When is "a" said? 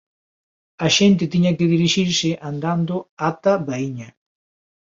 0.85-0.87